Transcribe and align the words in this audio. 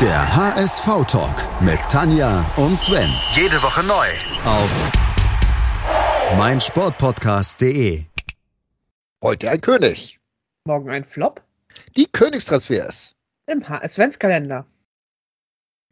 Der 0.00 0.36
HSV-Talk 0.36 1.62
mit 1.62 1.78
Tanja 1.88 2.44
und 2.56 2.76
Sven. 2.78 3.08
Jede 3.34 3.62
Woche 3.62 3.82
neu. 3.84 4.06
Auf 4.44 4.70
meinsportpodcast.de. 6.36 8.02
Heute 9.22 9.50
ein 9.50 9.60
König. 9.60 10.18
Morgen 10.66 10.90
ein 10.90 11.04
Flop 11.04 11.42
Die 11.96 12.06
Königstransfers. 12.06 13.14
im 13.46 13.62
HS-Ventskalender. 13.62 14.66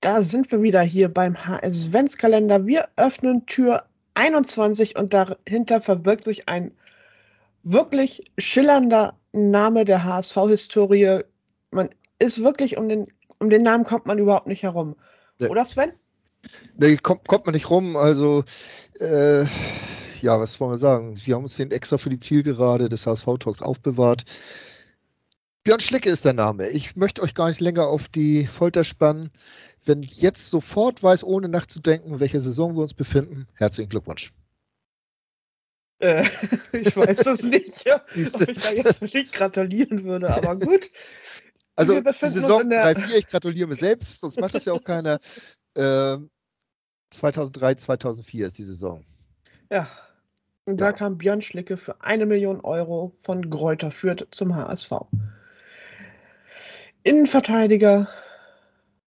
Da 0.00 0.22
sind 0.22 0.50
wir 0.50 0.62
wieder 0.62 0.82
hier 0.82 1.08
beim 1.08 1.36
HS-Ventskalender. 1.36 2.66
Wir 2.66 2.88
öffnen 2.96 3.46
Tür 3.46 3.84
21 4.14 4.96
und 4.96 5.12
dahinter 5.14 5.80
verbirgt 5.80 6.24
sich 6.24 6.48
ein 6.48 6.72
wirklich 7.62 8.24
schillernder 8.38 9.14
Name 9.32 9.84
der 9.84 10.02
HSV-Historie. 10.02 11.20
Man 11.70 11.88
ist 12.18 12.42
wirklich 12.42 12.76
um 12.76 12.88
den, 12.88 13.06
um 13.42 13.50
den 13.50 13.62
Namen 13.62 13.84
kommt 13.84 14.06
man 14.06 14.18
überhaupt 14.18 14.46
nicht 14.46 14.62
herum. 14.62 14.94
Nee. 15.38 15.48
Oder 15.48 15.64
Sven? 15.64 15.92
Nee, 16.76 16.96
kommt, 16.96 17.26
kommt 17.26 17.44
man 17.44 17.54
nicht 17.54 17.70
rum. 17.70 17.96
Also, 17.96 18.44
äh, 19.00 19.42
ja, 20.20 20.38
was 20.38 20.58
wollen 20.60 20.72
wir 20.72 20.78
sagen? 20.78 21.14
Wir 21.24 21.34
haben 21.34 21.42
uns 21.42 21.56
den 21.56 21.72
extra 21.72 21.98
für 21.98 22.08
die 22.08 22.20
Zielgerade 22.20 22.88
des 22.88 23.06
HSV-Talks 23.06 23.60
aufbewahrt. 23.60 24.24
Björn 25.64 25.80
Schlicke 25.80 26.08
ist 26.08 26.24
der 26.24 26.32
Name. 26.32 26.68
Ich 26.68 26.96
möchte 26.96 27.22
euch 27.22 27.34
gar 27.34 27.48
nicht 27.48 27.60
länger 27.60 27.86
auf 27.86 28.08
die 28.08 28.46
Folter 28.46 28.84
spannen. 28.84 29.30
Wenn 29.84 30.02
jetzt 30.02 30.48
sofort 30.48 31.02
weiß, 31.02 31.24
ohne 31.24 31.48
nachzudenken, 31.48 32.14
in 32.14 32.20
welcher 32.20 32.40
Saison 32.40 32.76
wir 32.76 32.82
uns 32.82 32.94
befinden, 32.94 33.48
herzlichen 33.54 33.90
Glückwunsch. 33.90 34.32
Äh, 35.98 36.24
ich 36.72 36.96
weiß 36.96 37.26
es 37.26 37.42
nicht, 37.42 37.84
ja, 37.86 37.96
ob 37.96 38.16
ich 38.16 38.32
da 38.32 38.72
jetzt 38.72 39.00
wirklich 39.00 39.30
gratulieren 39.32 40.04
würde, 40.04 40.32
aber 40.32 40.56
gut. 40.56 40.90
Also, 41.76 42.00
Saison 42.20 42.62
in 42.62 42.70
der- 42.70 42.94
3-4, 42.94 43.18
ich 43.18 43.26
gratuliere 43.26 43.68
mir 43.68 43.76
selbst, 43.76 44.20
sonst 44.20 44.40
macht 44.40 44.54
das 44.54 44.64
ja 44.64 44.72
auch 44.72 44.82
keiner. 44.84 45.18
Ähm, 45.74 46.28
2003, 47.14 47.76
2004 47.76 48.46
ist 48.46 48.58
die 48.58 48.64
Saison. 48.64 49.02
Ja. 49.70 49.88
Und 50.66 50.78
da 50.78 50.86
Ja. 50.86 50.92
kam 50.92 51.16
Björn 51.16 51.40
Schlicke 51.40 51.78
für 51.78 52.02
eine 52.02 52.26
Million 52.26 52.60
Euro 52.60 53.16
von 53.20 53.48
Gräuter 53.48 53.90
Fürth 53.90 54.26
zum 54.32 54.54
HSV. 54.54 54.92
Innenverteidiger. 57.04 58.06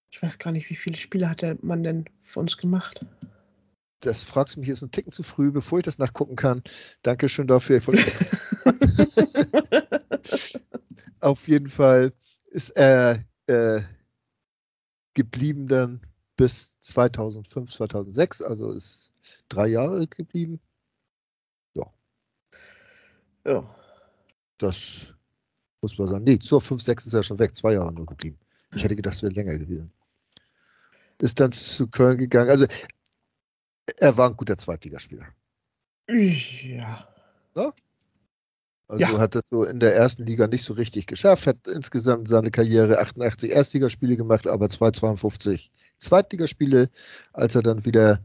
Ich 0.09 0.23
weiß 0.23 0.39
gar 0.39 0.51
nicht, 0.51 0.67
wie 0.71 0.75
viele 0.75 0.97
Spiele 0.97 1.29
hat 1.29 1.43
der 1.43 1.55
Mann 1.61 1.83
denn 1.83 2.05
für 2.23 2.39
uns 2.39 2.57
gemacht? 2.57 2.99
Das 3.99 4.23
fragst 4.23 4.55
du 4.55 4.59
mich 4.59 4.69
jetzt 4.69 4.81
einen 4.81 4.89
Ticken 4.89 5.11
zu 5.11 5.21
früh, 5.21 5.51
bevor 5.51 5.77
ich 5.77 5.85
das 5.85 5.99
nachgucken 5.99 6.35
kann. 6.35 6.63
Dankeschön 7.03 7.45
dafür. 7.45 7.79
Auf 11.21 11.47
jeden 11.47 11.67
Fall 11.69 12.11
ist 12.55 12.69
er 12.69 13.21
äh, 13.47 13.81
geblieben 15.13 15.67
dann 15.67 15.99
bis 16.37 16.79
2005, 16.79 17.73
2006, 17.73 18.41
also 18.41 18.71
ist 18.71 19.13
drei 19.49 19.67
Jahre 19.67 20.07
geblieben. 20.07 20.61
Ja. 21.75 21.85
Das 24.57 25.13
muss 25.81 25.97
man 25.97 26.07
sagen. 26.07 26.23
Nee, 26.23 26.39
zur 26.39 26.61
5, 26.61 26.81
6 26.81 27.07
ist 27.07 27.13
er 27.13 27.23
schon 27.23 27.39
weg, 27.39 27.53
zwei 27.53 27.73
Jahre 27.73 27.91
nur 27.91 28.05
geblieben. 28.05 28.39
Ich 28.73 28.83
hätte 28.83 28.95
gedacht, 28.95 29.15
es 29.15 29.23
wäre 29.23 29.33
länger 29.33 29.57
gewesen. 29.57 29.91
Ist 31.19 31.39
dann 31.41 31.51
zu 31.51 31.87
Köln 31.87 32.17
gegangen. 32.17 32.49
Also 32.49 32.67
er 33.97 34.17
war 34.17 34.29
ein 34.29 34.37
guter 34.37 34.57
Zweitligaspieler. 34.57 35.27
Ja. 37.53 37.73
Also 38.87 39.01
Ja. 39.01 39.17
hat 39.17 39.33
das 39.35 39.43
so 39.49 39.63
in 39.63 39.79
der 39.79 39.95
ersten 39.95 40.25
Liga 40.25 40.45
nicht 40.47 40.63
so 40.63 40.73
richtig 40.73 41.07
geschafft, 41.07 41.47
hat 41.47 41.57
insgesamt 41.67 42.29
seine 42.29 42.51
Karriere 42.51 42.99
88 42.99 43.51
Erstligaspiele 43.51 44.15
gemacht, 44.15 44.45
aber 44.47 44.69
252 44.69 45.71
Zweitligaspiele, 45.97 46.89
als 47.33 47.55
er 47.55 47.63
dann 47.63 47.83
wieder 47.85 48.19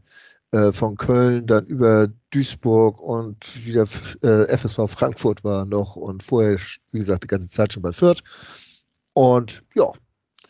äh, 0.51 0.71
von 0.71 0.97
Köln 0.97 1.47
dann 1.47 1.65
über 1.65 2.09
Duisburg 2.29 2.99
und 3.01 3.65
wieder 3.65 3.87
äh, 4.21 4.55
FSV 4.55 4.87
Frankfurt 4.87 5.43
war 5.43 5.65
noch 5.65 5.95
und 5.95 6.21
vorher, 6.21 6.59
wie 6.91 6.99
gesagt, 6.99 7.23
die 7.23 7.27
ganze 7.27 7.47
Zeit 7.47 7.73
schon 7.73 7.81
bei 7.81 7.91
Fürth. 7.93 8.21
Und 9.13 9.63
ja, 9.75 9.91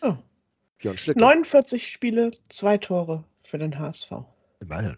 Oh. 0.02 0.16
Björn 0.80 0.98
Schlick. 0.98 1.18
49 1.18 1.88
Spiele, 1.88 2.32
zwei 2.50 2.78
Tore 2.78 3.24
für 3.44 3.60
den 3.60 3.78
HSV. 3.78 4.12
Immerhin. 4.60 4.98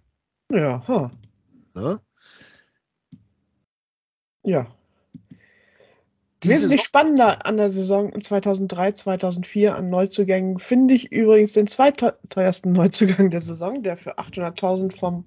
Ja, 0.50 0.82
ha. 0.88 1.12
Ne? 1.76 2.00
ja. 4.44 4.66
Wesentlich 6.46 6.82
Saison- 6.82 6.86
spannender 6.86 7.46
an 7.46 7.58
der 7.58 7.70
Saison 7.70 8.14
2003, 8.22 8.92
2004 8.94 9.76
an 9.76 9.90
Neuzugängen 9.90 10.60
finde 10.60 10.94
ich 10.94 11.12
übrigens 11.12 11.54
den 11.54 11.68
zweiteuersten 11.68 12.74
Neuzugang 12.74 13.30
der 13.30 13.42
Saison, 13.42 13.82
der 13.84 13.98
für 13.98 14.18
800.000 14.18 14.96
vom 14.96 15.26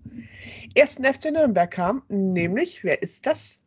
ersten 0.75 1.05
FC 1.05 1.31
Nürnberg 1.33 1.71
kam. 1.71 2.03
Nämlich, 2.09 2.85
wer 2.85 3.03
ist 3.03 3.27
das? 3.27 3.61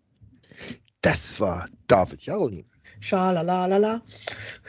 das 1.01 1.39
war 1.39 1.67
David 1.87 2.21
Jarolin. 2.25 2.65
Schalalalala. 2.99 4.01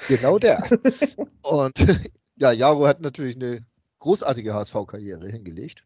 Genau 0.09 0.39
der. 0.39 0.62
Und 1.43 1.87
ja, 2.37 2.53
Jaro 2.53 2.87
hat 2.87 3.01
natürlich 3.01 3.37
eine 3.37 3.67
großartige 3.99 4.55
HSV-Karriere 4.55 5.29
hingelegt. 5.29 5.85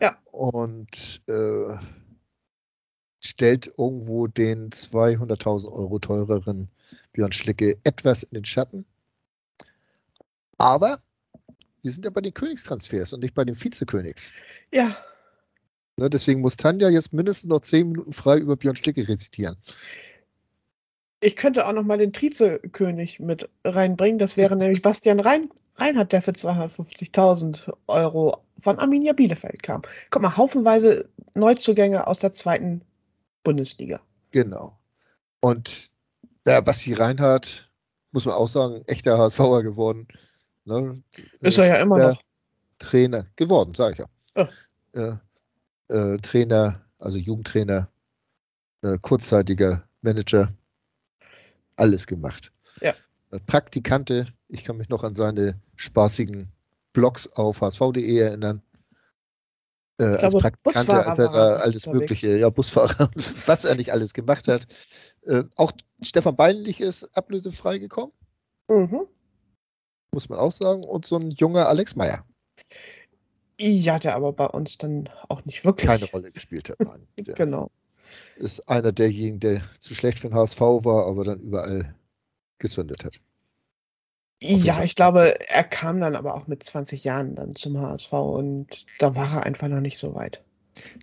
Ja. 0.00 0.16
Und 0.32 1.22
äh, 1.28 1.76
stellt 3.26 3.68
irgendwo 3.78 4.26
den 4.26 4.70
200.000 4.70 5.70
Euro 5.70 5.98
teureren 5.98 6.68
Björn 7.12 7.32
Schlicke 7.32 7.76
etwas 7.84 8.22
in 8.22 8.34
den 8.34 8.44
Schatten. 8.44 8.84
Aber 10.58 11.00
wir 11.82 11.92
sind 11.92 12.04
ja 12.04 12.10
bei 12.10 12.20
den 12.20 12.34
Königstransfers 12.34 13.12
und 13.12 13.20
nicht 13.20 13.34
bei 13.34 13.44
den 13.44 13.54
Vizekönigs. 13.54 14.32
Ja, 14.72 14.96
Ne, 15.98 16.10
deswegen 16.10 16.42
muss 16.42 16.58
Tanja 16.58 16.90
jetzt 16.90 17.14
mindestens 17.14 17.48
noch 17.48 17.60
zehn 17.60 17.88
Minuten 17.88 18.12
frei 18.12 18.36
über 18.38 18.56
Björn 18.56 18.76
Schlicke 18.76 19.08
rezitieren. 19.08 19.56
ich 21.20 21.36
könnte 21.36 21.66
auch 21.66 21.72
noch 21.72 21.84
mal 21.84 21.96
den 21.96 22.12
Trizekönig 22.12 23.18
mit 23.18 23.48
reinbringen. 23.64 24.18
Das 24.18 24.36
wäre 24.36 24.56
nämlich 24.56 24.82
Bastian 24.82 25.20
Rein 25.20 25.48
Reinhardt, 25.76 26.12
der 26.12 26.22
für 26.22 26.32
250.000 26.32 27.72
Euro 27.88 28.44
von 28.58 28.78
Arminia 28.78 29.12
Bielefeld 29.12 29.62
kam. 29.62 29.82
Guck 30.10 30.22
mal, 30.22 30.36
haufenweise 30.36 31.08
Neuzugänge 31.34 32.06
aus 32.06 32.20
der 32.20 32.32
zweiten 32.32 32.82
Bundesliga. 33.46 34.00
Genau. 34.32 34.76
Und 35.38 35.92
ja, 36.46 36.60
Basti 36.60 36.94
Reinhardt, 36.94 37.70
muss 38.10 38.24
man 38.24 38.34
auch 38.34 38.48
sagen, 38.48 38.82
echter 38.88 39.16
HSVer 39.16 39.62
geworden. 39.62 40.08
Ne? 40.64 41.00
Ist 41.40 41.58
er 41.58 41.66
ja 41.66 41.74
immer 41.76 41.96
Der 41.96 42.08
noch. 42.08 42.22
Trainer 42.80 43.24
geworden, 43.36 43.72
sage 43.74 43.92
ich 43.92 43.98
ja. 44.00 44.06
Ah. 44.34 45.20
Äh, 45.88 45.94
äh, 45.94 46.18
Trainer, 46.18 46.84
also 46.98 47.18
Jugendtrainer, 47.18 47.88
äh, 48.82 48.98
kurzzeitiger 48.98 49.88
Manager, 50.02 50.52
alles 51.76 52.04
gemacht. 52.04 52.50
Ja. 52.80 52.94
Äh, 53.30 53.38
Praktikante, 53.46 54.26
ich 54.48 54.64
kann 54.64 54.76
mich 54.76 54.88
noch 54.88 55.04
an 55.04 55.14
seine 55.14 55.60
spaßigen 55.76 56.48
Blogs 56.92 57.28
auf 57.36 57.60
hsv.de 57.60 58.18
erinnern. 58.18 58.60
Äh, 59.98 60.04
als 60.04 60.20
glaube, 60.20 60.38
Praktikant 60.40 60.88
hat 60.88 61.18
er 61.18 61.28
da 61.30 61.54
alles. 61.56 61.86
Mögliche, 61.86 62.36
ja, 62.36 62.50
Busfahrer, 62.50 63.10
was 63.46 63.64
er 63.64 63.76
nicht 63.76 63.92
alles 63.92 64.12
gemacht 64.12 64.46
hat. 64.48 64.66
Äh, 65.22 65.44
auch 65.56 65.72
Stefan 66.02 66.36
Beinlich 66.36 66.80
ist 66.80 67.04
ablösefrei 67.16 67.78
gekommen, 67.78 68.12
Mhm. 68.68 69.06
muss 70.12 70.28
man 70.28 70.38
auch 70.38 70.52
sagen, 70.52 70.84
und 70.84 71.06
so 71.06 71.16
ein 71.16 71.30
junger 71.30 71.68
Alex 71.68 71.96
Meyer 71.96 72.24
Ja, 73.58 73.98
der 73.98 74.16
aber 74.16 74.32
bei 74.32 74.46
uns 74.46 74.76
dann 74.76 75.08
auch 75.28 75.44
nicht 75.46 75.64
wirklich. 75.64 75.86
keine 75.86 76.04
Rolle 76.10 76.30
gespielt 76.30 76.68
hat. 76.68 76.80
Nein. 76.80 77.06
Genau. 77.36 77.70
ist 78.36 78.68
einer 78.68 78.92
derjenigen, 78.92 79.40
der 79.40 79.62
zu 79.80 79.94
schlecht 79.94 80.18
für 80.18 80.28
den 80.28 80.36
HSV 80.36 80.60
war, 80.60 81.06
aber 81.06 81.24
dann 81.24 81.40
überall 81.40 81.94
gezündet 82.58 83.04
hat. 83.04 83.20
Ja, 84.42 84.82
ich 84.82 84.94
glaube, 84.94 85.34
er 85.48 85.64
kam 85.64 86.00
dann 86.00 86.14
aber 86.14 86.34
auch 86.34 86.46
mit 86.46 86.62
20 86.62 87.04
Jahren 87.04 87.34
dann 87.34 87.56
zum 87.56 87.80
HSV 87.80 88.12
und 88.12 88.86
da 88.98 89.14
war 89.16 89.32
er 89.32 89.44
einfach 89.44 89.68
noch 89.68 89.80
nicht 89.80 89.98
so 89.98 90.14
weit. 90.14 90.42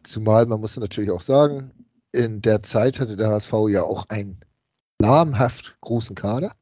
Zumal 0.03 0.45
man 0.45 0.59
muss 0.59 0.77
natürlich 0.77 1.09
auch 1.09 1.21
sagen, 1.21 1.71
in 2.11 2.41
der 2.41 2.61
Zeit 2.61 2.99
hatte 2.99 3.15
der 3.15 3.29
HSV 3.29 3.53
ja 3.69 3.81
auch 3.83 4.05
einen 4.09 4.39
namhaft 4.99 5.75
großen 5.81 6.15
Kader. 6.15 6.53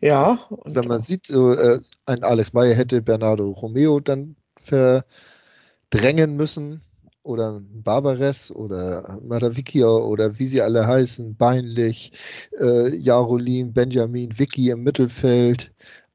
Ja, 0.00 0.38
und 0.48 0.74
Wenn 0.74 0.88
man 0.88 1.02
sieht, 1.02 1.26
so, 1.26 1.52
äh, 1.52 1.80
ein 2.06 2.24
Alex 2.24 2.52
Meyer 2.54 2.74
hätte 2.74 3.02
Bernardo 3.02 3.50
Romeo 3.50 4.00
dann 4.00 4.36
verdrängen 4.58 6.34
müssen 6.34 6.82
oder 7.24 7.60
Barbares 7.62 8.50
oder 8.54 9.18
Madavikia 9.22 9.86
oder 9.86 10.38
wie 10.38 10.46
sie 10.46 10.60
alle 10.60 10.86
heißen, 10.86 11.36
Beinlich, 11.36 12.12
äh, 12.58 12.94
Jarolin, 12.96 13.72
Benjamin, 13.72 14.36
Vicky 14.38 14.70
im 14.70 14.82
Mittelfeld, 14.82 15.72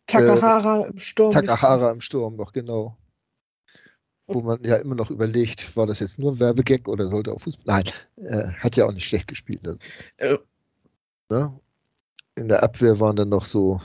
Takahara 0.07 0.85
im 0.85 0.97
Sturm. 0.97 1.31
Takahara 1.33 1.91
im 1.91 2.01
Sturm 2.01 2.35
noch, 2.35 2.51
genau. 2.53 2.97
Wo 4.27 4.41
man 4.41 4.61
ja 4.63 4.75
immer 4.75 4.95
noch 4.95 5.09
überlegt, 5.09 5.75
war 5.77 5.85
das 5.85 5.99
jetzt 5.99 6.19
nur 6.19 6.33
ein 6.33 6.39
Werbegag 6.39 6.87
oder 6.87 7.07
sollte 7.07 7.31
auch 7.31 7.39
Fußball? 7.39 7.63
Nein, 7.65 7.93
äh, 8.17 8.51
hat 8.59 8.75
ja 8.75 8.85
auch 8.85 8.91
nicht 8.91 9.05
schlecht 9.05 9.27
gespielt. 9.27 9.65
Also, 9.65 9.77
Äh, 10.17 10.37
ne? 11.29 11.59
In 12.35 12.47
der 12.49 12.61
Abwehr 12.61 12.99
waren 12.99 13.15
dann 13.15 13.29
noch 13.29 13.45
so 13.45 13.81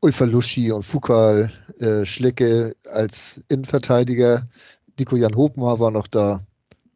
Ulfaluschi 0.00 0.72
und 0.72 0.82
Fukal, 0.82 1.50
äh, 1.78 2.04
Schlicke 2.04 2.74
als 2.90 3.40
Innenverteidiger. 3.48 4.48
Nico 4.98 5.16
Jan 5.16 5.36
Hopmar 5.36 5.78
war 5.78 5.90
noch 5.90 6.06
da. 6.06 6.44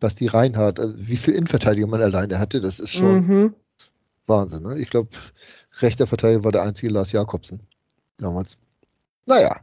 Basti 0.00 0.26
Reinhardt. 0.26 0.80
Also 0.80 0.94
wie 0.96 1.16
viel 1.16 1.34
Innenverteidiger 1.34 1.86
man 1.86 2.02
alleine 2.02 2.38
hatte, 2.38 2.60
das 2.60 2.80
ist 2.80 2.92
schon 2.92 3.26
mhm. 3.26 3.54
Wahnsinn. 4.26 4.62
Ne? 4.62 4.78
Ich 4.78 4.90
glaube, 4.90 5.10
rechter 5.80 6.06
Verteidiger 6.06 6.42
war 6.44 6.52
der 6.52 6.62
einzige 6.62 6.90
Lars 6.90 7.12
Jakobsen 7.12 7.60
damals. 8.16 8.56
Naja. 9.26 9.60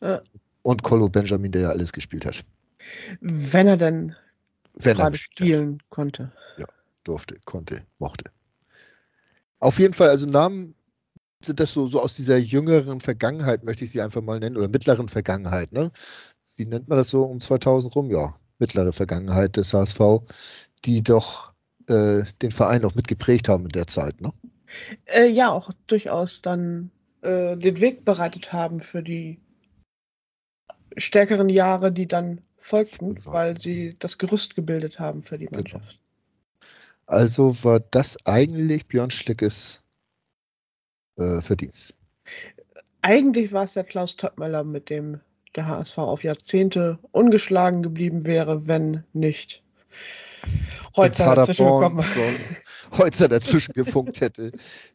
Ja. 0.00 0.22
Und 0.62 0.82
Colo 0.82 1.08
Benjamin, 1.08 1.52
der 1.52 1.62
ja 1.62 1.68
alles 1.68 1.92
gespielt 1.92 2.24
hat. 2.24 2.42
Wenn 3.20 3.66
er 3.66 3.76
denn 3.76 4.14
Wenn 4.74 4.96
gerade 4.96 5.16
er 5.16 5.18
spielen 5.18 5.74
hat. 5.74 5.90
konnte. 5.90 6.32
Ja, 6.56 6.66
durfte, 7.04 7.36
konnte, 7.44 7.82
mochte. 7.98 8.24
Auf 9.60 9.78
jeden 9.78 9.94
Fall, 9.94 10.08
also 10.08 10.26
Namen 10.26 10.74
sind 11.44 11.60
das 11.60 11.72
so, 11.72 11.86
so 11.86 12.00
aus 12.00 12.14
dieser 12.14 12.36
jüngeren 12.36 13.00
Vergangenheit, 13.00 13.64
möchte 13.64 13.84
ich 13.84 13.90
sie 13.90 14.00
einfach 14.00 14.22
mal 14.22 14.38
nennen, 14.40 14.56
oder 14.56 14.68
mittleren 14.68 15.08
Vergangenheit, 15.08 15.72
ne? 15.72 15.90
Wie 16.58 16.66
nennt 16.66 16.88
man 16.88 16.98
das 16.98 17.10
so 17.10 17.24
um 17.24 17.40
2000 17.40 17.94
rum? 17.94 18.10
Ja, 18.10 18.34
mittlere 18.58 18.92
Vergangenheit 18.92 19.56
des 19.56 19.72
HSV, 19.72 20.00
die 20.84 21.02
doch 21.02 21.52
äh, 21.88 22.24
den 22.42 22.50
Verein 22.50 22.84
auch 22.84 22.94
mitgeprägt 22.94 23.48
haben 23.48 23.64
in 23.64 23.70
der 23.70 23.86
Zeit, 23.86 24.20
ne? 24.20 24.32
Äh, 25.06 25.28
ja, 25.28 25.50
auch 25.50 25.70
durchaus 25.86 26.42
dann 26.42 26.90
äh, 27.22 27.56
den 27.56 27.80
Weg 27.80 28.04
bereitet 28.04 28.52
haben 28.52 28.80
für 28.80 29.02
die 29.02 29.40
stärkeren 30.96 31.48
Jahre, 31.48 31.92
die 31.92 32.08
dann 32.08 32.40
folgten, 32.58 33.16
weil 33.24 33.58
sie 33.58 33.96
das 33.98 34.18
Gerüst 34.18 34.56
gebildet 34.56 34.98
haben 34.98 35.22
für 35.22 35.38
die 35.38 35.46
genau. 35.46 35.58
Mannschaft. 35.58 35.92
Genau. 35.92 36.68
Also 37.06 37.64
war 37.64 37.80
das 37.80 38.18
eigentlich 38.26 38.86
Björn 38.88 39.10
Schlickes 39.10 39.82
äh, 41.16 41.40
Verdienst. 41.40 41.94
Eigentlich 43.00 43.52
war 43.52 43.64
es 43.64 43.74
der 43.74 43.84
Klaus 43.84 44.16
Töppmöller, 44.16 44.64
mit 44.64 44.90
dem 44.90 45.20
der 45.56 45.66
HSV 45.66 45.98
auf 45.98 46.24
Jahrzehnte 46.24 46.98
ungeschlagen 47.12 47.82
geblieben 47.82 48.26
wäre, 48.26 48.66
wenn 48.66 49.04
nicht 49.12 49.62
Holzer 50.96 51.34
dazwischen 51.34 51.66
gekommen 51.66 52.04
Holzer 52.92 53.28
dazwischen 53.28 53.72
gefunkt 53.74 54.20
hätte. 54.20 54.52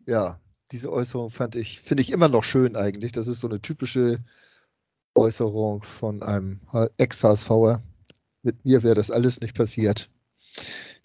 Ja, 0.07 0.39
diese 0.71 0.91
Äußerung 0.91 1.29
fand 1.29 1.55
ich, 1.55 1.81
finde 1.81 2.01
ich 2.01 2.11
immer 2.11 2.27
noch 2.27 2.43
schön 2.43 2.75
eigentlich. 2.75 3.11
Das 3.11 3.27
ist 3.27 3.39
so 3.39 3.47
eine 3.47 3.61
typische 3.61 4.19
Äußerung 5.15 5.83
von 5.83 6.23
einem 6.23 6.59
Ex-HSVer. 6.97 7.81
Mit 8.41 8.65
mir 8.65 8.83
wäre 8.83 8.95
das 8.95 9.11
alles 9.11 9.39
nicht 9.41 9.55
passiert. 9.55 10.09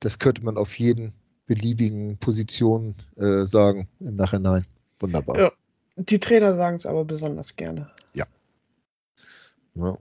Das 0.00 0.18
könnte 0.18 0.42
man 0.42 0.56
auf 0.56 0.78
jeden 0.78 1.12
beliebigen 1.46 2.18
Positionen 2.18 2.94
äh, 3.16 3.44
sagen 3.44 3.88
im 4.00 4.16
Nachhinein. 4.16 4.64
Wunderbar. 4.98 5.38
Ja, 5.38 5.52
die 5.96 6.18
Trainer 6.18 6.54
sagen 6.54 6.76
es 6.76 6.86
aber 6.86 7.04
besonders 7.04 7.56
gerne. 7.56 7.90
Ja. 8.12 8.24
Ja. 9.78 9.96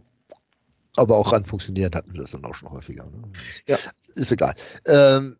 Aber 0.96 1.18
auch 1.18 1.32
an 1.32 1.46
Funktionieren 1.46 1.94
hatten 1.94 2.12
wir 2.12 2.22
das 2.22 2.32
dann 2.32 2.46
auch 2.46 2.56
schon 2.56 2.70
häufiger. 2.70 3.10
Ne? 3.10 3.22
Ja. 3.68 3.78
Ist 4.16 4.32
egal. 4.32 4.56
Ähm, 4.86 5.38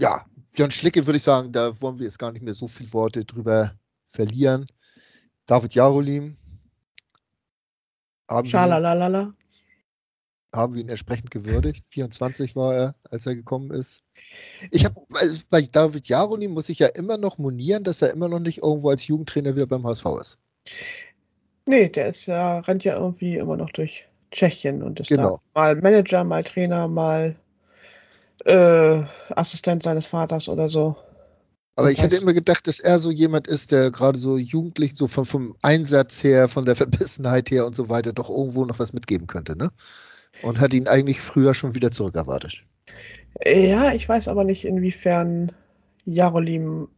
ja, 0.00 0.24
Björn 0.52 0.70
Schlicke 0.70 1.06
würde 1.06 1.18
ich 1.18 1.22
sagen, 1.22 1.52
da 1.52 1.78
wollen 1.80 1.98
wir 1.98 2.06
jetzt 2.06 2.18
gar 2.18 2.32
nicht 2.32 2.42
mehr 2.42 2.54
so 2.54 2.66
viele 2.66 2.92
Worte 2.94 3.24
drüber 3.24 3.74
verlieren. 4.08 4.66
David 5.44 5.74
Jarolim. 5.74 6.36
Haben 8.28 8.48
Schalalalala 8.48 9.34
haben 10.56 10.74
wir 10.74 10.80
ihn 10.80 10.88
entsprechend 10.88 11.30
gewürdigt. 11.30 11.84
24 11.90 12.56
war 12.56 12.74
er, 12.74 12.94
als 13.10 13.26
er 13.26 13.36
gekommen 13.36 13.70
ist. 13.70 14.02
Ich 14.70 14.84
habe 14.84 15.00
bei 15.50 15.62
David 15.62 16.08
Jaroni 16.08 16.48
muss 16.48 16.68
ich 16.68 16.78
ja 16.78 16.88
immer 16.88 17.18
noch 17.18 17.38
monieren, 17.38 17.84
dass 17.84 18.02
er 18.02 18.10
immer 18.10 18.28
noch 18.28 18.40
nicht 18.40 18.62
irgendwo 18.62 18.90
als 18.90 19.06
Jugendtrainer 19.06 19.54
wieder 19.54 19.66
beim 19.66 19.86
HSV 19.86 20.06
ist. 20.20 20.38
Nee, 21.66 21.88
der 21.88 22.08
ist 22.08 22.26
ja, 22.26 22.60
rennt 22.60 22.84
ja 22.84 22.96
irgendwie 22.96 23.36
immer 23.36 23.56
noch 23.56 23.70
durch 23.70 24.06
Tschechien 24.30 24.82
und 24.82 25.00
ist 25.00 25.08
genau. 25.08 25.40
da 25.54 25.60
mal 25.60 25.76
Manager, 25.76 26.24
mal 26.24 26.44
Trainer, 26.44 26.88
mal 26.88 27.36
äh, 28.44 29.02
Assistent 29.30 29.82
seines 29.82 30.06
Vaters 30.06 30.48
oder 30.48 30.68
so. 30.68 30.96
Aber 31.78 31.90
ich 31.90 32.00
hätte 32.00 32.16
immer 32.16 32.32
gedacht, 32.32 32.66
dass 32.66 32.80
er 32.80 32.98
so 32.98 33.10
jemand 33.10 33.48
ist, 33.48 33.70
der 33.70 33.90
gerade 33.90 34.18
so 34.18 34.38
jugendlich, 34.38 34.96
so 34.96 35.06
vom, 35.06 35.26
vom 35.26 35.56
Einsatz 35.60 36.24
her, 36.24 36.48
von 36.48 36.64
der 36.64 36.74
Verbissenheit 36.74 37.50
her 37.50 37.66
und 37.66 37.74
so 37.74 37.90
weiter, 37.90 38.14
doch 38.14 38.30
irgendwo 38.30 38.64
noch 38.64 38.78
was 38.78 38.94
mitgeben 38.94 39.26
könnte, 39.26 39.56
ne? 39.58 39.70
und 40.42 40.60
hat 40.60 40.74
ihn 40.74 40.88
eigentlich 40.88 41.20
früher 41.20 41.54
schon 41.54 41.74
wieder 41.74 41.90
zurückerwartet. 41.90 42.62
Ja, 43.44 43.92
ich 43.92 44.08
weiß 44.08 44.28
aber 44.28 44.44
nicht, 44.44 44.64
inwiefern 44.64 45.52
Jarolim 46.04 46.88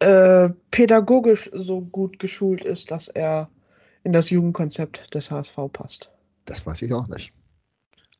äh, 0.00 0.50
pädagogisch 0.70 1.50
so 1.52 1.82
gut 1.82 2.18
geschult 2.18 2.64
ist, 2.64 2.90
dass 2.90 3.08
er 3.08 3.48
in 4.04 4.12
das 4.12 4.30
Jugendkonzept 4.30 5.14
des 5.14 5.30
HSV 5.30 5.56
passt. 5.72 6.10
Das 6.46 6.64
weiß 6.66 6.82
ich 6.82 6.92
auch 6.92 7.06
nicht. 7.08 7.32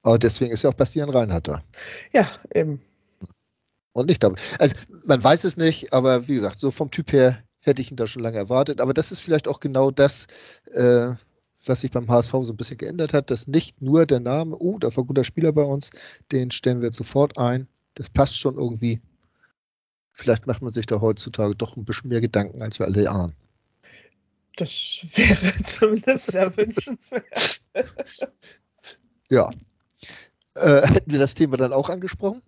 Aber 0.02 0.18
deswegen 0.18 0.52
ist 0.52 0.62
ja 0.62 0.70
auch 0.70 0.74
Bastian 0.74 1.10
Reinhardt 1.10 1.48
da. 1.48 1.62
Ja, 2.12 2.26
eben. 2.54 2.80
Und 3.92 4.08
nicht 4.08 4.22
dabei. 4.22 4.38
Also 4.58 4.74
man 5.04 5.22
weiß 5.22 5.44
es 5.44 5.56
nicht, 5.56 5.92
aber 5.92 6.28
wie 6.28 6.34
gesagt, 6.34 6.58
so 6.58 6.70
vom 6.70 6.90
Typ 6.90 7.12
her 7.12 7.42
hätte 7.60 7.82
ich 7.82 7.90
ihn 7.90 7.96
da 7.96 8.06
schon 8.06 8.22
lange 8.22 8.38
erwartet. 8.38 8.80
Aber 8.80 8.94
das 8.94 9.12
ist 9.12 9.20
vielleicht 9.20 9.48
auch 9.48 9.60
genau 9.60 9.90
das, 9.90 10.26
äh, 10.72 11.10
was 11.66 11.80
sich 11.80 11.90
beim 11.90 12.08
HSV 12.08 12.30
so 12.30 12.52
ein 12.52 12.56
bisschen 12.56 12.78
geändert 12.78 13.12
hat, 13.12 13.30
dass 13.30 13.46
nicht 13.46 13.80
nur 13.82 14.06
der 14.06 14.20
Name, 14.20 14.56
oh, 14.56 14.78
da 14.78 14.94
war 14.94 15.04
ein 15.04 15.06
guter 15.06 15.24
Spieler 15.24 15.52
bei 15.52 15.62
uns, 15.62 15.90
den 16.32 16.50
stellen 16.50 16.80
wir 16.80 16.86
jetzt 16.86 16.96
sofort 16.96 17.36
ein. 17.36 17.66
Das 17.94 18.08
passt 18.08 18.38
schon 18.38 18.56
irgendwie. 18.56 19.00
Vielleicht 20.12 20.46
macht 20.46 20.62
man 20.62 20.72
sich 20.72 20.86
da 20.86 21.00
heutzutage 21.00 21.54
doch 21.54 21.76
ein 21.76 21.84
bisschen 21.84 22.08
mehr 22.08 22.20
Gedanken, 22.20 22.60
als 22.62 22.78
wir 22.78 22.86
alle 22.86 23.10
ahnen. 23.10 23.34
Das 24.56 25.00
wäre 25.14 25.54
zumindest 25.62 26.32
sehr 26.32 26.54
wünschenswert. 26.56 27.62
ja. 29.30 29.50
Äh, 30.54 30.86
hätten 30.86 31.10
wir 31.10 31.18
das 31.18 31.34
Thema 31.34 31.56
dann 31.56 31.72
auch 31.72 31.88
angesprochen? 31.88 32.42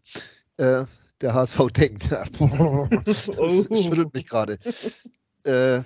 Äh, 0.59 0.85
der 1.21 1.35
HSV 1.35 1.69
denkt, 1.71 2.11
das 2.11 3.29
oh. 3.29 3.67
schüttelt 3.75 4.13
mich 4.13 4.29
gerade. 4.29 4.59
Äh, 5.45 5.83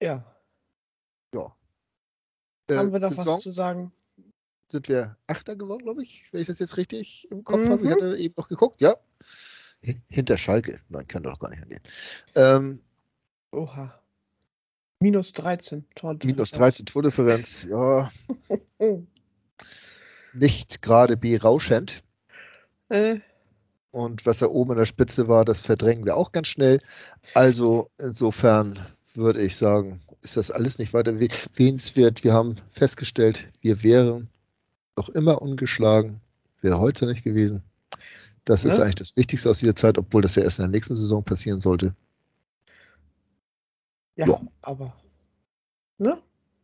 ja. 0.00 0.24
Ja. 1.34 1.56
Äh, 2.68 2.76
Haben 2.76 2.92
wir 2.92 3.00
noch 3.00 3.12
Saison 3.12 3.36
was 3.36 3.42
zu 3.42 3.50
sagen? 3.50 3.92
Sind 4.70 4.88
wir 4.88 5.16
Achter 5.26 5.56
geworden, 5.56 5.82
glaube 5.82 6.02
ich, 6.02 6.26
wenn 6.32 6.40
ich 6.40 6.46
das 6.46 6.58
jetzt 6.58 6.76
richtig 6.76 7.28
im 7.30 7.44
Kopf 7.44 7.66
mhm. 7.66 7.70
habe. 7.70 7.86
Ich 7.86 7.92
hatte 7.92 8.16
eben 8.16 8.34
noch 8.36 8.48
geguckt, 8.48 8.80
ja. 8.80 8.94
Hinter 10.08 10.36
Schalke. 10.36 10.80
Nein, 10.88 11.06
kann 11.06 11.22
doch 11.22 11.38
gar 11.38 11.50
nicht 11.50 11.62
angehen. 11.62 11.82
Ähm, 12.34 12.80
Oha. 13.52 13.94
Minus 15.00 15.32
13 15.32 15.84
Tordifferenz. 15.94 16.36
Minus 16.36 16.50
13 16.52 16.86
Tordifferenz, 16.86 17.64
ja. 17.64 18.10
nicht 20.34 20.82
gerade 20.82 21.16
berauschend. 21.16 22.02
Äh. 22.88 23.20
Und 23.90 24.26
was 24.26 24.40
da 24.40 24.46
oben 24.46 24.72
in 24.72 24.78
der 24.78 24.84
Spitze 24.84 25.28
war, 25.28 25.44
das 25.44 25.60
verdrängen 25.60 26.04
wir 26.04 26.16
auch 26.16 26.32
ganz 26.32 26.48
schnell. 26.48 26.80
Also 27.34 27.90
insofern 27.98 28.78
würde 29.14 29.42
ich 29.42 29.56
sagen, 29.56 30.00
ist 30.22 30.36
das 30.36 30.50
alles 30.50 30.78
nicht 30.78 30.92
weiter 30.92 31.12
erwähnenswert. 31.12 32.24
Wir 32.24 32.34
haben 32.34 32.56
festgestellt, 32.68 33.48
wir 33.62 33.82
wären 33.82 34.28
noch 34.96 35.08
immer 35.10 35.40
ungeschlagen, 35.40 36.20
wäre 36.60 36.78
heute 36.78 37.06
nicht 37.06 37.24
gewesen. 37.24 37.62
Das 38.46 38.62
ja. 38.62 38.70
ist 38.70 38.78
eigentlich 38.78 38.94
das 38.94 39.16
Wichtigste 39.16 39.50
aus 39.50 39.58
dieser 39.58 39.74
Zeit, 39.74 39.98
obwohl 39.98 40.22
das 40.22 40.36
ja 40.36 40.42
erst 40.42 40.60
in 40.60 40.62
der 40.62 40.70
nächsten 40.70 40.94
Saison 40.94 41.22
passieren 41.22 41.60
sollte. 41.60 41.94
Ja, 44.14 44.26
ja. 44.26 44.40
aber. 44.62 44.94
Ne? 45.98 46.18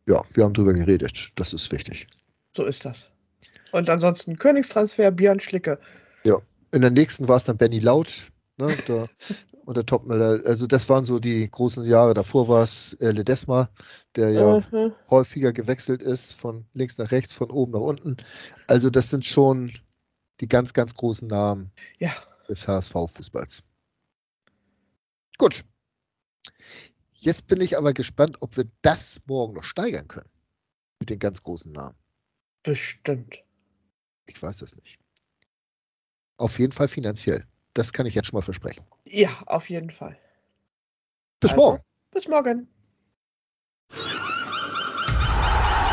Ja, 0.07 0.23
wir 0.33 0.45
haben 0.45 0.53
drüber 0.53 0.73
geredet. 0.73 1.31
Das 1.35 1.53
ist 1.53 1.71
wichtig. 1.71 2.07
So 2.55 2.65
ist 2.65 2.85
das. 2.85 3.09
Und 3.71 3.89
ansonsten 3.89 4.37
Königstransfer 4.37 5.11
Björn 5.11 5.39
Schlicke. 5.39 5.79
Ja, 6.23 6.37
in 6.71 6.81
der 6.81 6.91
nächsten 6.91 7.27
war 7.27 7.37
es 7.37 7.43
dann 7.43 7.57
Benny 7.57 7.79
Laut. 7.79 8.31
Ne, 8.57 8.73
da 8.87 9.07
und 9.65 9.75
der 9.75 9.85
Topmüller. 9.85 10.41
Also 10.45 10.67
das 10.67 10.87
waren 10.87 11.03
so 11.03 11.19
die 11.19 11.49
großen 11.49 11.83
Jahre. 11.85 12.13
Davor 12.13 12.47
war 12.47 12.63
es 12.63 12.93
äh, 13.01 13.11
Ledesma, 13.11 13.69
der 14.15 14.29
ja 14.29 14.63
mhm. 14.71 14.93
häufiger 15.09 15.51
gewechselt 15.51 16.01
ist, 16.01 16.33
von 16.33 16.65
links 16.73 16.97
nach 16.97 17.11
rechts, 17.11 17.33
von 17.33 17.51
oben 17.51 17.73
nach 17.73 17.81
unten. 17.81 18.17
Also 18.67 18.89
das 18.89 19.09
sind 19.09 19.25
schon 19.25 19.73
die 20.39 20.47
ganz, 20.47 20.73
ganz 20.73 20.93
großen 20.93 21.27
Namen 21.27 21.71
ja. 21.99 22.11
des 22.47 22.67
HSV-Fußballs. 22.67 23.63
Gut. 25.37 25.63
Jetzt 27.13 27.47
bin 27.47 27.61
ich 27.61 27.77
aber 27.77 27.93
gespannt, 27.93 28.37
ob 28.41 28.57
wir 28.57 28.65
das 28.81 29.21
morgen 29.25 29.53
noch 29.53 29.63
steigern 29.63 30.07
können. 30.07 30.29
Mit 30.99 31.09
den 31.09 31.19
ganz 31.19 31.41
großen 31.41 31.71
Namen. 31.71 31.97
Bestimmt. 32.63 33.43
Ich 34.27 34.41
weiß 34.41 34.61
es 34.61 34.75
nicht. 34.75 34.99
Auf 36.37 36.59
jeden 36.59 36.71
Fall 36.71 36.87
finanziell. 36.87 37.45
Das 37.73 37.91
kann 37.91 38.05
ich 38.05 38.15
jetzt 38.15 38.27
schon 38.27 38.37
mal 38.37 38.41
versprechen. 38.41 38.85
Ja, 39.05 39.29
auf 39.47 39.69
jeden 39.69 39.89
Fall. 39.89 40.17
Bis 41.39 41.51
also, 41.51 41.61
morgen. 41.61 41.83
Bis 42.11 42.27
morgen. 42.27 42.67